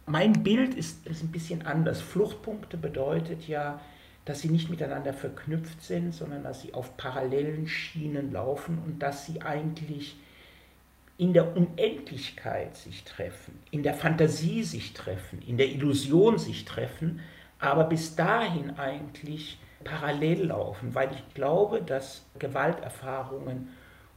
[0.06, 2.02] Mein Bild ist, ist ein bisschen anders.
[2.02, 3.82] Fluchtpunkte bedeutet ja,
[4.24, 9.26] dass sie nicht miteinander verknüpft sind, sondern dass sie auf parallelen Schienen laufen und dass
[9.26, 10.16] sie eigentlich
[11.18, 17.22] in der Unendlichkeit sich treffen, in der Fantasie sich treffen, in der Illusion sich treffen,
[17.60, 23.70] aber bis dahin eigentlich parallel laufen, weil ich glaube, dass Gewalterfahrungen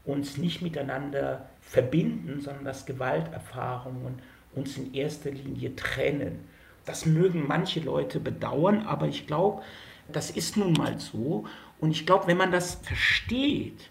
[0.05, 4.21] uns nicht miteinander verbinden, sondern dass Gewalterfahrungen
[4.55, 6.49] uns in erster Linie trennen.
[6.85, 9.63] Das mögen manche Leute bedauern, aber ich glaube,
[10.11, 11.45] das ist nun mal so.
[11.81, 13.91] Und ich glaube, wenn man das versteht,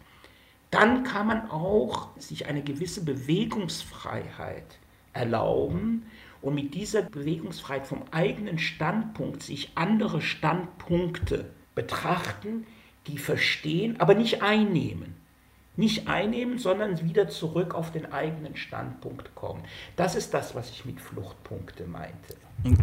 [0.72, 4.80] dann kann man auch sich eine gewisse Bewegungsfreiheit
[5.14, 6.06] erlauben
[6.42, 12.66] und mit dieser Bewegungsfreiheit vom eigenen Standpunkt sich andere Standpunkte betrachten,
[13.08, 15.16] die verstehen, aber nicht einnehmen.
[15.76, 19.64] Nicht einnehmen, sondern wieder zurück auf den eigenen Standpunkt kommen.
[19.96, 22.36] Das ist das, was ich mit Fluchtpunkte meinte.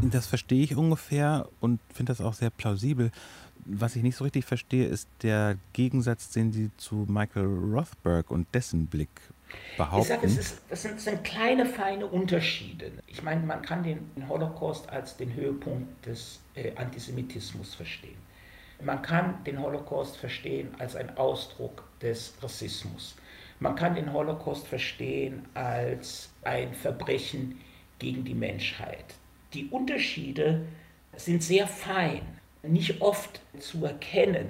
[0.03, 3.11] Das verstehe ich ungefähr und finde das auch sehr plausibel.
[3.67, 8.47] Was ich nicht so richtig verstehe, ist der Gegensatz, den Sie zu Michael Rothberg und
[8.55, 9.09] dessen Blick
[9.77, 10.03] behaupten.
[10.03, 12.93] Ich sage, es ist, das, sind, das sind kleine, feine Unterschiede.
[13.07, 18.17] Ich meine, man kann den Holocaust als den Höhepunkt des äh, Antisemitismus verstehen.
[18.83, 23.17] Man kann den Holocaust verstehen als ein Ausdruck des Rassismus.
[23.61, 27.61] Man kann den Holocaust verstehen als ein Verbrechen
[27.99, 29.15] gegen die Menschheit.
[29.55, 30.67] Die Unterschiede
[31.17, 32.23] sind sehr fein
[32.67, 34.49] nicht oft zu erkennen.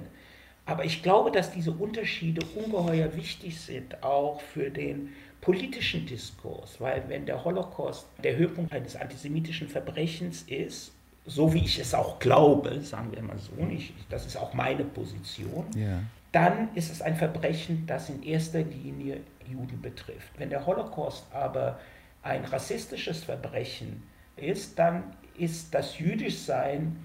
[0.65, 7.03] Aber ich glaube, dass diese Unterschiede ungeheuer wichtig sind, auch für den politischen Diskurs, weil
[7.07, 10.91] wenn der Holocaust der Höhepunkt eines antisemitischen Verbrechens ist,
[11.27, 14.83] so wie ich es auch glaube, sagen wir mal so, nicht, das ist auch meine
[14.83, 16.01] Position, ja.
[16.31, 20.31] dann ist es ein Verbrechen, das in erster Linie Juden betrifft.
[20.37, 21.79] Wenn der Holocaust aber
[22.23, 24.01] ein rassistisches Verbrechen
[24.35, 25.03] ist, dann
[25.37, 26.97] ist das Jüdischsein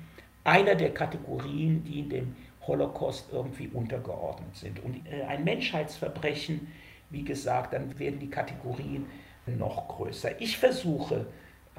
[0.50, 2.36] einer der Kategorien, die in dem
[2.66, 4.82] Holocaust irgendwie untergeordnet sind.
[4.84, 6.66] Und äh, ein Menschheitsverbrechen,
[7.10, 9.06] wie gesagt, dann werden die Kategorien
[9.46, 10.40] noch größer.
[10.40, 11.26] Ich versuche,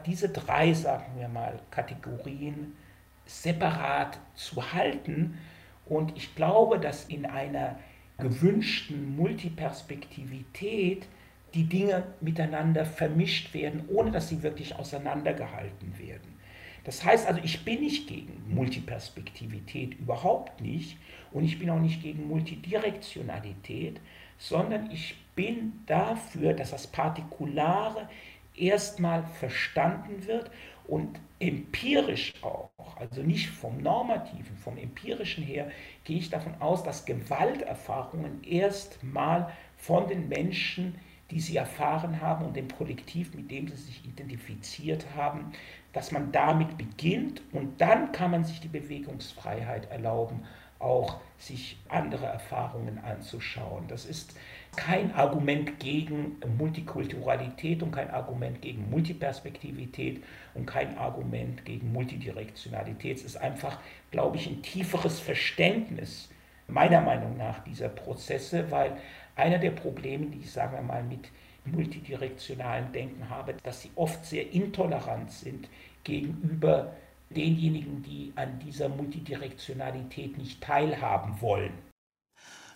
[0.05, 2.73] diese drei, sagen wir mal, Kategorien
[3.25, 5.37] separat zu halten.
[5.85, 7.77] Und ich glaube, dass in einer
[8.17, 11.07] gewünschten Multiperspektivität
[11.53, 16.39] die Dinge miteinander vermischt werden, ohne dass sie wirklich auseinandergehalten werden.
[16.83, 20.97] Das heißt also, ich bin nicht gegen Multiperspektivität, überhaupt nicht.
[21.31, 23.99] Und ich bin auch nicht gegen Multidirektionalität,
[24.37, 28.09] sondern ich bin dafür, dass das Partikulare
[28.55, 30.51] erstmal verstanden wird
[30.87, 35.71] und empirisch auch, also nicht vom normativen, vom empirischen her,
[36.03, 40.95] gehe ich davon aus, dass Gewalterfahrungen erstmal von den Menschen,
[41.31, 45.51] die sie erfahren haben und dem Kollektiv, mit dem sie sich identifiziert haben,
[45.93, 50.43] dass man damit beginnt und dann kann man sich die Bewegungsfreiheit erlauben,
[50.79, 53.87] auch sich andere Erfahrungen anzuschauen.
[53.87, 54.35] Das ist
[54.75, 63.17] kein Argument gegen Multikulturalität und kein Argument gegen Multiperspektivität und kein Argument gegen Multidirektionalität.
[63.17, 63.79] Es ist einfach,
[64.11, 66.29] glaube ich, ein tieferes Verständnis
[66.67, 68.97] meiner Meinung nach dieser Prozesse, weil
[69.35, 71.29] einer der Probleme, die ich, sagen wir mal, mit
[71.65, 75.69] multidirektionalen Denken habe, dass sie oft sehr intolerant sind
[76.03, 76.93] gegenüber
[77.29, 81.73] denjenigen, die an dieser Multidirektionalität nicht teilhaben wollen.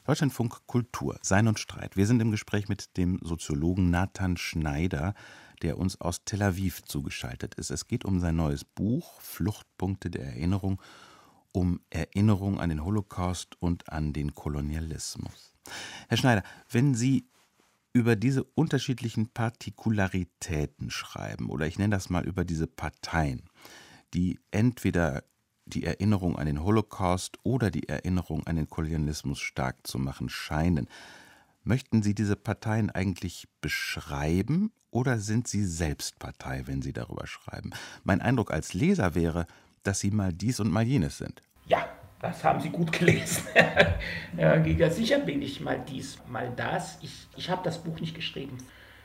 [0.06, 1.98] Deutschlandfunk Kultur, Sein und Streit.
[1.98, 5.16] Wir sind im Gespräch mit dem Soziologen Nathan Schneider,
[5.64, 7.72] der uns aus Tel Aviv zugeschaltet ist.
[7.72, 10.80] Es geht um sein neues Buch Fluchtpunkte der Erinnerung,
[11.56, 15.56] um Erinnerung an den Holocaust und an den Kolonialismus.
[16.10, 17.30] Herr Schneider, wenn Sie
[17.94, 23.44] über diese unterschiedlichen Partikularitäten schreiben, oder ich nenne das mal über diese Parteien,
[24.14, 25.24] die entweder
[25.66, 30.88] die Erinnerung an den Holocaust oder die Erinnerung an den Kolonialismus stark zu machen scheinen.
[31.64, 37.72] Möchten Sie diese Parteien eigentlich beschreiben oder sind Sie selbst Partei, wenn Sie darüber schreiben?
[38.04, 39.48] Mein Eindruck als Leser wäre,
[39.86, 41.42] dass Sie mal dies und mal jenes sind.
[41.68, 41.88] Ja,
[42.22, 43.44] das haben Sie gut gelesen.
[44.38, 46.98] ja, sicher bin ich mal dies, mal das.
[47.02, 48.58] Ich, ich habe das Buch nicht geschrieben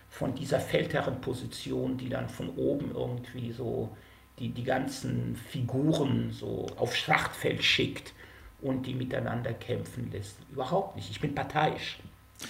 [0.08, 3.96] von dieser Feldherrenposition, die dann von oben irgendwie so
[4.38, 8.12] die, die ganzen Figuren so aufs Schlachtfeld schickt
[8.60, 10.36] und die miteinander kämpfen lässt.
[10.50, 11.10] Überhaupt nicht.
[11.10, 11.98] Ich bin parteiisch.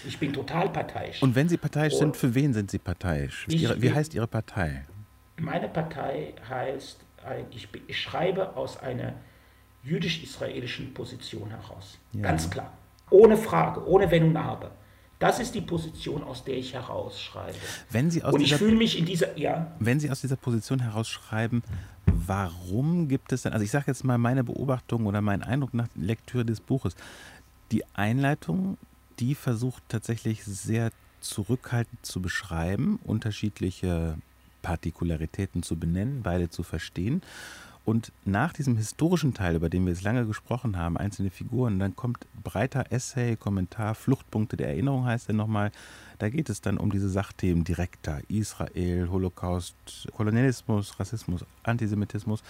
[0.07, 1.23] Ich bin total parteiisch.
[1.23, 3.47] Und wenn Sie parteiisch und sind, für wen sind Sie parteiisch?
[3.49, 4.85] Wie, ihre, wie heißt Ihre Partei?
[5.37, 7.01] Meine Partei heißt,
[7.51, 9.15] ich, ich schreibe aus einer
[9.83, 11.99] jüdisch-israelischen Position heraus.
[12.13, 12.23] Ja.
[12.23, 12.73] Ganz klar.
[13.11, 14.71] Ohne Frage, ohne Wenn und Aber.
[15.19, 17.57] Das ist die Position, aus der ich herausschreibe.
[17.91, 20.37] Wenn Sie aus Und ich dieser, fühle mich in dieser, ja, wenn Sie aus dieser
[20.37, 21.63] Position herausschreiben,
[22.07, 25.89] warum gibt es denn, also ich sage jetzt mal meine Beobachtung oder mein Eindruck nach
[25.95, 26.95] Lektüre des Buches,
[27.71, 28.79] die Einleitung,
[29.19, 34.17] die versucht tatsächlich sehr zurückhaltend zu beschreiben, unterschiedliche
[34.63, 37.23] Partikularitäten zu benennen, beide zu verstehen.
[37.85, 41.97] Und nach diesem historischen Teil, über den wir jetzt lange gesprochen haben, einzelne Figuren, dann
[41.97, 45.73] kommt breiter Essay, Kommentar, Fluchtpunkte der Erinnerung heißt er nochmal.
[46.19, 48.21] Da geht es dann um diese Sachthemen direkter.
[48.29, 49.75] Israel, Holocaust,
[50.15, 52.43] Kolonialismus, Rassismus, Antisemitismus.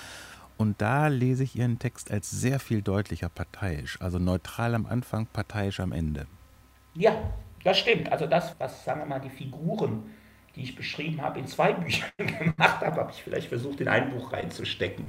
[0.59, 3.99] Und da lese ich Ihren Text als sehr viel deutlicher parteiisch.
[4.01, 6.27] Also neutral am Anfang, parteiisch am Ende.
[6.94, 7.12] ja,
[7.64, 8.11] das stimmt.
[8.11, 10.03] Also das, was, sagen wir mal, die Figuren,
[10.57, 14.11] die ich beschrieben habe, in zwei Büchern gemacht habe, habe ich vielleicht versucht, in ein
[14.11, 15.07] Buch reinzustecken.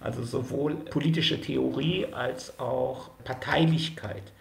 [0.00, 4.32] Also sowohl politische Theorie als auch Parteilichkeit.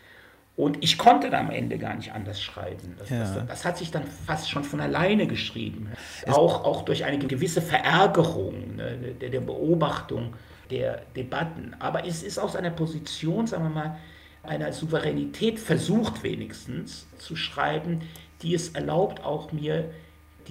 [0.57, 2.95] Und ich konnte da am Ende gar nicht anders schreiben.
[2.97, 3.19] Das, Ja.
[3.19, 5.91] das, das hat sich dann fast schon von alleine geschrieben.
[6.27, 10.33] Auch, auch durch eine gewisse Verärgerung ne, der, der Beobachtung
[10.69, 11.75] der Debatten.
[11.79, 13.97] Aber es ist aus einer Position, sagen wir mal,
[14.43, 18.01] einer Souveränität versucht wenigstens zu schreiben,
[18.41, 19.91] die es erlaubt, auch mir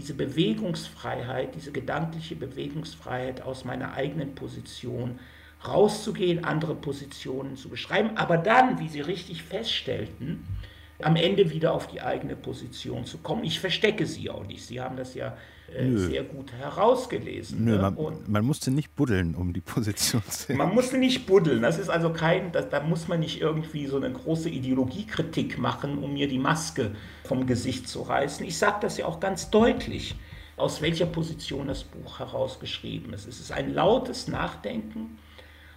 [0.01, 5.19] diese Bewegungsfreiheit, diese gedankliche Bewegungsfreiheit aus meiner eigenen Position
[5.67, 10.47] rauszugehen, andere Positionen zu beschreiben, aber dann, wie Sie richtig feststellten,
[11.03, 13.45] am Ende wieder auf die eigene Position zu kommen.
[13.45, 14.65] Ich verstecke Sie auch nicht.
[14.65, 15.37] Sie haben das ja
[15.75, 17.65] äh, sehr gut herausgelesen.
[17.65, 17.91] Nö, ne?
[17.97, 21.63] man, man musste nicht buddeln, um die Position zu man musste nicht buddeln.
[21.63, 25.99] Das ist also kein, das, da muss man nicht irgendwie so eine große Ideologiekritik machen,
[25.99, 26.93] um mir die Maske
[27.25, 28.45] vom Gesicht zu reißen.
[28.47, 30.17] Ich sage das ja auch ganz deutlich,
[30.57, 33.27] aus welcher Position das Buch herausgeschrieben ist.
[33.27, 35.19] Es ist ein lautes Nachdenken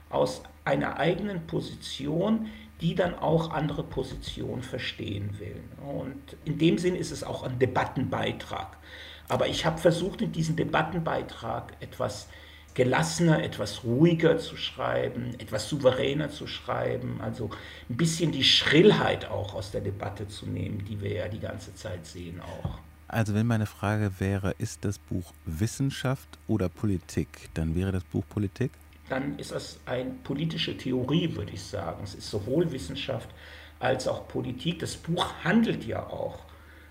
[0.10, 2.47] aus einer eigenen Position,
[2.81, 5.62] die dann auch andere Positionen verstehen will.
[5.86, 8.77] Und in dem Sinn ist es auch ein Debattenbeitrag.
[9.29, 12.27] Aber ich habe versucht, in diesem Debattenbeitrag etwas
[12.73, 17.49] gelassener, etwas ruhiger zu schreiben, etwas souveräner zu schreiben, also
[17.89, 21.73] ein bisschen die Schrillheit auch aus der Debatte zu nehmen, die wir ja die ganze
[21.75, 22.79] Zeit sehen auch.
[23.07, 28.23] Also wenn meine Frage wäre, ist das Buch Wissenschaft oder Politik, dann wäre das Buch
[28.27, 28.71] Politik?
[29.13, 32.04] Dann ist das eine politische Theorie, würde ich sagen.
[32.04, 33.30] Es ist sowohl Wissenschaft
[33.80, 34.80] als auch Politik.
[34.80, 36.39] Das Buch handelt ja auch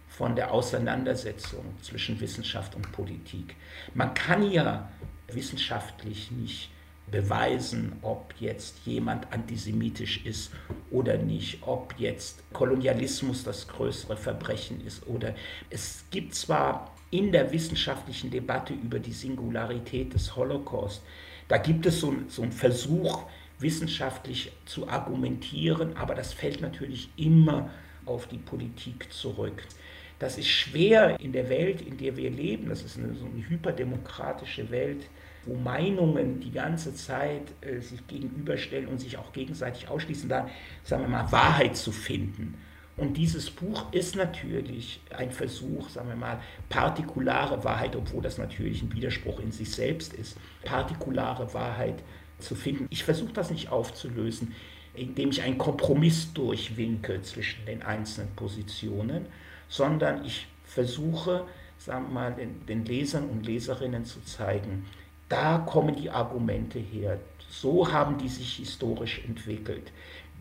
[0.09, 3.57] von der Auseinandersetzung zwischen Wissenschaft und Politik.
[3.95, 4.89] Man kann ja
[5.33, 6.71] wissenschaftlich nicht
[7.11, 10.53] beweisen, ob jetzt jemand antisemitisch ist
[10.93, 15.35] oder nicht, ob jetzt Kolonialismus das größere Verbrechen ist oder
[15.71, 21.03] es gibt zwar in der wissenschaftlichen Debatte über die Singularität des Holocaust,
[21.53, 23.25] da gibt es so, so einen Versuch,
[23.59, 27.69] wissenschaftlich zu argumentieren, aber das fällt natürlich immer
[28.07, 29.63] auf die Politik zurück.
[30.19, 32.71] Das ist schwer in der Welt, in der wir leben.
[32.71, 35.11] Das ist eine, so eine hyperdemokratische Welt,
[35.45, 40.49] wo Meinungen die ganze Zeit äh, sich gegenüberstellen und sich auch gegenseitig ausschließen, da,
[40.85, 42.55] sagen wir mal, Wahrheit zu finden.
[42.97, 48.83] Und dieses Buch ist natürlich ein Versuch, sagen wir mal, partikulare Wahrheit, obwohl das natürlich
[48.83, 52.03] ein Widerspruch in sich selbst ist, partikulare Wahrheit
[52.39, 52.87] zu finden.
[52.91, 54.55] Ich versuche das nicht aufzulösen,
[54.95, 59.27] indem ich einen Kompromiss durchwinke zwischen den einzelnen Positionen,
[59.69, 61.47] sondern ich versuche,
[61.79, 64.85] sagen wir mal, den, den Lesern und Leserinnen zu zeigen,
[65.31, 67.19] da kommen die Argumente her.
[67.49, 69.93] So haben die sich historisch entwickelt.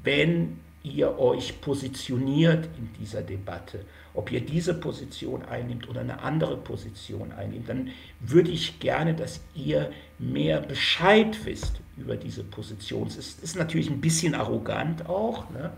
[0.03, 6.57] Wenn ihr euch positioniert in dieser Debatte, ob ihr diese Position einnimmt oder eine andere
[6.57, 7.89] Position einnimmt, dann
[8.19, 13.07] würde ich gerne, dass ihr mehr Bescheid wisst über diese Position.
[13.07, 15.71] Es ist, ist natürlich ein bisschen arrogant auch, ne?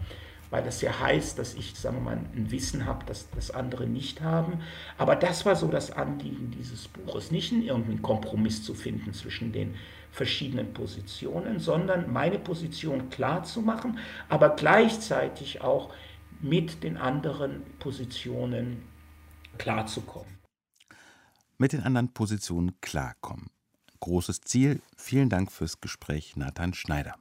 [0.50, 3.88] weil das ja heißt, dass ich, sagen wir mal, ein Wissen habe, das das andere
[3.88, 4.60] nicht haben.
[5.00, 9.52] Aber das war so das Anliegen dieses Buches, nicht in irgendeinen Kompromiss zu finden zwischen
[9.52, 9.76] den
[10.14, 13.98] verschiedenen Positionen, sondern meine Position klar zu machen,
[14.30, 15.92] aber gleichzeitig auch
[16.40, 18.84] mit den anderen Positionen
[19.58, 20.38] klarzukommen.
[21.58, 23.50] Mit den anderen Positionen klarkommen.
[24.02, 24.82] Großes Ziel.
[24.98, 27.16] Vielen Dank fürs Gespräch, Nathan Schneider.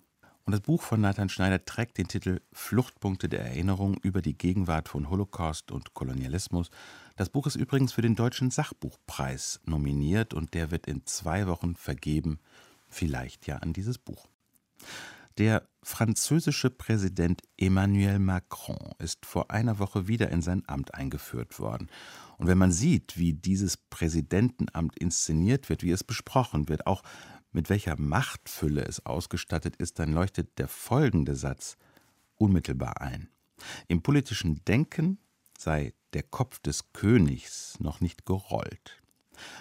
[0.44, 4.88] Und das Buch von Nathan Schneider trägt den Titel Fluchtpunkte der Erinnerung über die Gegenwart
[4.88, 6.70] von Holocaust und Kolonialismus.
[7.16, 11.76] Das Buch ist übrigens für den Deutschen Sachbuchpreis nominiert und der wird in zwei Wochen
[11.76, 12.40] vergeben.
[12.92, 14.28] Vielleicht ja an dieses Buch.
[15.38, 21.88] Der französische Präsident Emmanuel Macron ist vor einer Woche wieder in sein Amt eingeführt worden.
[22.36, 27.02] Und wenn man sieht, wie dieses Präsidentenamt inszeniert wird, wie es besprochen wird, auch
[27.50, 31.78] mit welcher Machtfülle es ausgestattet ist, dann leuchtet der folgende Satz
[32.36, 33.30] unmittelbar ein.
[33.88, 35.18] Im politischen Denken
[35.58, 39.01] sei der Kopf des Königs noch nicht gerollt.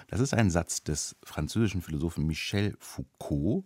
[0.07, 3.65] Das ist ein Satz des französischen Philosophen Michel Foucault,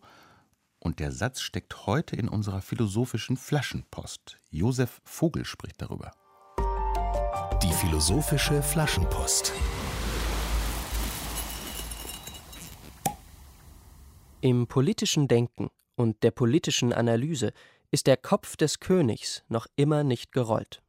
[0.86, 4.38] und der Satz steckt heute in unserer philosophischen Flaschenpost.
[4.52, 6.12] Josef Vogel spricht darüber.
[7.64, 9.52] Die philosophische Flaschenpost.
[14.42, 17.52] Im politischen Denken und der politischen Analyse
[17.90, 20.84] ist der Kopf des Königs noch immer nicht gerollt.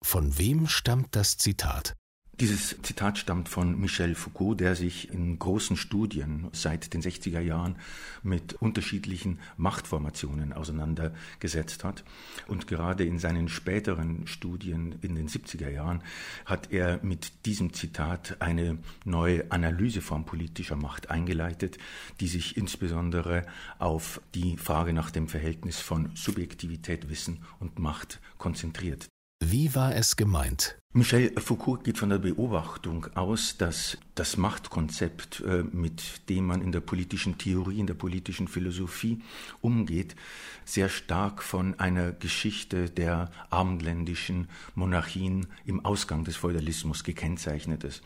[0.00, 1.96] Von wem stammt das Zitat?
[2.40, 7.76] Dieses Zitat stammt von Michel Foucault, der sich in großen Studien seit den 60er Jahren
[8.24, 12.02] mit unterschiedlichen Machtformationen auseinandergesetzt hat.
[12.48, 16.02] Und gerade in seinen späteren Studien in den 70er Jahren
[16.44, 21.78] hat er mit diesem Zitat eine neue Analyseform politischer Macht eingeleitet,
[22.18, 23.46] die sich insbesondere
[23.78, 29.08] auf die Frage nach dem Verhältnis von Subjektivität, Wissen und Macht konzentriert.
[29.40, 30.78] Wie war es gemeint?
[30.92, 36.70] Michel Foucault geht von der Beobachtung aus, dass das Machtkonzept, äh, mit dem man in
[36.70, 39.20] der politischen Theorie, in der politischen Philosophie
[39.60, 40.14] umgeht,
[40.64, 48.02] sehr stark von einer Geschichte der abendländischen Monarchien im Ausgang des Feudalismus gekennzeichnet ist.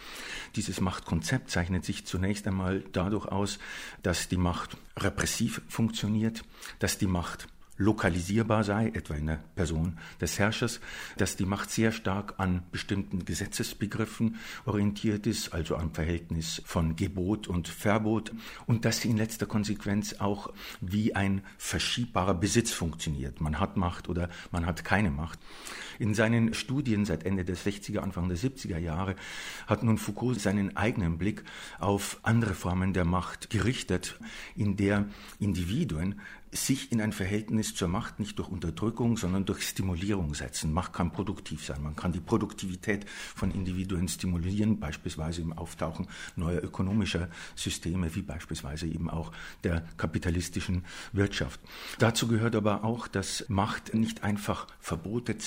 [0.57, 3.59] Dieses Machtkonzept zeichnet sich zunächst einmal dadurch aus,
[4.03, 6.43] dass die Macht repressiv funktioniert,
[6.79, 7.49] dass die Macht
[7.79, 10.81] lokalisierbar sei, etwa in der Person des Herrschers,
[11.17, 17.49] dass die Macht sehr stark an bestimmten Gesetzesbegriffen orientiert ist, also am Verhältnis von Gebot
[17.49, 18.33] und Verbot,
[18.67, 23.41] und dass sie in letzter Konsequenz auch wie ein verschiebbarer Besitz funktioniert.
[23.41, 25.39] Man hat Macht oder man hat keine Macht.
[25.99, 29.17] In seinen Studien seit Ende der 60er, Anfang der 70er Jahre
[29.67, 31.43] hat nun Foucault seinen eigenen Blick
[31.79, 34.19] auf andere Formen der Macht gerichtet,
[34.55, 35.07] in der
[35.41, 36.21] Individuen
[36.53, 40.73] sich in ein Verhältnis zur Macht nicht durch Unterdrückung, sondern durch Stimulierung setzen.
[40.73, 41.83] Macht kann produktiv sein.
[41.83, 48.87] Man kann die Produktivität von Individuen stimulieren, beispielsweise im Auftauchen neuer ökonomischer Systeme, wie beispielsweise
[48.87, 49.33] eben auch
[49.65, 51.61] der kapitalistischen Wirtschaft.
[51.99, 55.39] Dazu gehört aber auch, dass Macht nicht einfach Verbote,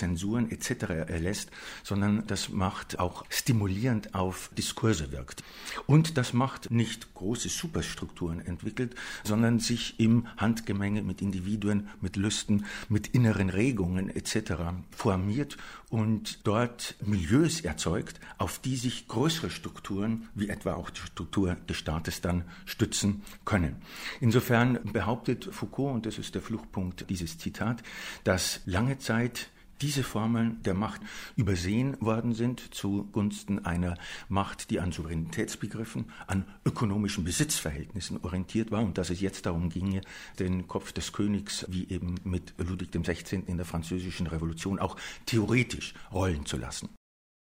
[0.41, 1.09] Zensuren etc.
[1.09, 1.51] erlässt,
[1.83, 5.43] sondern dass Macht auch stimulierend auf Diskurse wirkt.
[5.87, 12.65] Und dass Macht nicht große Superstrukturen entwickelt, sondern sich im Handgemenge mit Individuen, mit Lüsten,
[12.89, 14.53] mit inneren Regungen etc.
[14.91, 15.57] formiert
[15.89, 21.77] und dort Milieus erzeugt, auf die sich größere Strukturen, wie etwa auch die Struktur des
[21.77, 23.75] Staates, dann stützen können.
[24.21, 27.83] Insofern behauptet Foucault, und das ist der Fluchtpunkt dieses Zitat,
[28.23, 29.49] dass lange Zeit
[29.81, 31.01] diese Formeln der Macht
[31.35, 33.97] übersehen worden sind zugunsten einer
[34.29, 40.01] Macht, die an Souveränitätsbegriffen, an ökonomischen Besitzverhältnissen orientiert war und dass es jetzt darum ginge,
[40.39, 43.43] den Kopf des Königs, wie eben mit Ludwig XVI.
[43.47, 46.89] in der Französischen Revolution, auch theoretisch rollen zu lassen.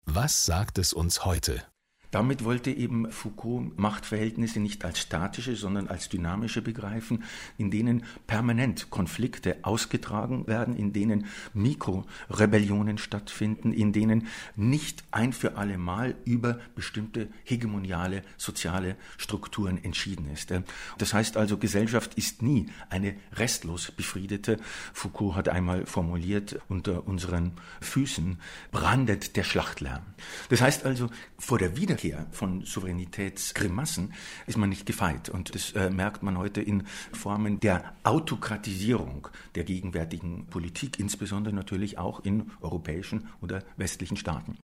[0.07, 1.62] Was sagt es uns heute?
[2.11, 7.22] Damit wollte eben Foucault Machtverhältnisse nicht als statische, sondern als dynamische begreifen,
[7.59, 15.59] in denen permanent Konflikte ausgetragen werden, in denen Mikrorebellionen stattfinden, in denen nicht ein für
[15.59, 20.54] alle Mal über bestimmte hegemoniale soziale Strukturen entschieden ist.
[20.96, 24.56] Das heißt also, Gesellschaft ist nie eine restlos befriedete.
[24.94, 27.52] Foucault hat einmal formuliert, unter unseren
[27.82, 28.38] Füßen
[28.70, 30.02] brandet der Schlachtlärm.
[30.48, 34.12] Das heißt also, vor der Wiederkehr Wiederkehr von Souveränitätsgrimassen
[34.46, 35.28] ist man nicht gefeit.
[35.28, 41.99] Und das äh, merkt man heute in Formen der Autokratisierung der gegenwärtigen Politik, insbesondere natürlich
[41.99, 44.57] auch in europäischen oder westlichen Staaten.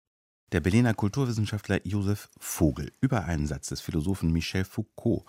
[0.53, 5.24] Der Berliner Kulturwissenschaftler Josef Vogel über einen Satz des Philosophen Michel Foucault.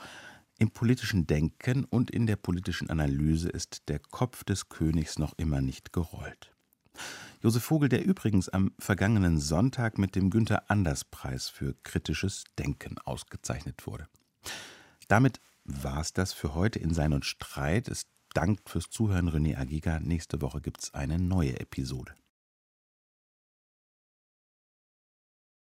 [0.60, 5.62] Im politischen Denken und in der politischen Analyse ist der Kopf des Königs noch immer
[5.62, 6.56] nicht gerollt.
[7.46, 12.98] Josef Vogel, der übrigens am vergangenen Sonntag mit dem Günther Anders Preis für kritisches Denken
[12.98, 14.08] ausgezeichnet wurde.
[15.10, 17.88] Damit war es das für heute in Sein und Streit.
[17.88, 20.00] Es dankt fürs Zuhören René Agiga.
[20.00, 22.16] Nächste Woche gibt es eine neue Episode.